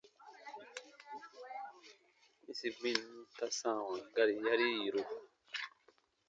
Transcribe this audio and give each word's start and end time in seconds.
-yĩsi 2.43 2.67
gbinnu 2.77 3.19
ta 3.37 3.45
sãawa 3.59 3.95
gari 4.15 4.35
yarii 4.45 4.75
yiru. 4.81 5.03